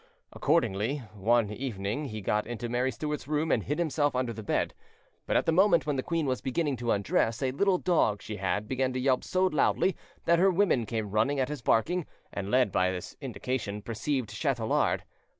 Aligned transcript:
Accordingly, 0.33 1.03
one 1.13 1.51
evening 1.51 2.05
he 2.05 2.21
got 2.21 2.47
into 2.47 2.67
Mary 2.67 2.91
Stuart's 2.91 3.27
room, 3.27 3.51
and 3.51 3.61
hid 3.61 3.77
himself 3.77 4.15
under 4.15 4.33
the 4.33 4.41
bed; 4.41 4.73
but 5.27 5.37
at 5.37 5.45
the 5.45 5.51
moment 5.51 5.85
when 5.85 5.95
the 5.95 6.01
queen 6.01 6.25
was 6.25 6.41
beginning 6.41 6.75
to 6.77 6.89
undress, 6.91 7.43
a 7.43 7.51
little 7.51 7.77
dog 7.77 8.19
she 8.23 8.37
had 8.37 8.67
began 8.67 8.93
to 8.93 8.99
yelp 8.99 9.23
so 9.23 9.45
loudly 9.45 9.95
that 10.25 10.39
her 10.39 10.49
women 10.49 10.87
came 10.87 11.11
running 11.11 11.39
at 11.39 11.49
his 11.49 11.61
barking, 11.61 12.07
and, 12.33 12.49
led 12.49 12.71
by 12.71 12.89
this 12.89 13.15
indication, 13.21 13.83
perceived 13.83 14.31
Chatelard. 14.31 15.03